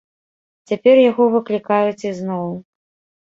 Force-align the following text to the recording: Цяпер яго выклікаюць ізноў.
Цяпер 0.71 0.95
яго 1.09 1.27
выклікаюць 1.35 2.05
ізноў. 2.13 2.49